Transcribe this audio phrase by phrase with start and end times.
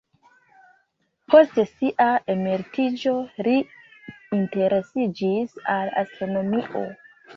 [1.33, 3.13] Post sia emeritiĝo
[3.49, 3.55] li
[4.39, 6.83] interesiĝis al astronomio.